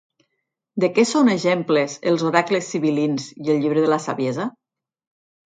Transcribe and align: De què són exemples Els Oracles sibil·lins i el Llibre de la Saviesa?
De 0.83 0.87
què 0.95 1.03
són 1.09 1.29
exemples 1.33 1.97
Els 2.13 2.23
Oracles 2.31 2.71
sibil·lins 2.73 3.29
i 3.45 3.53
el 3.57 3.61
Llibre 3.67 3.85
de 3.87 3.93
la 3.95 4.01
Saviesa? 4.09 4.51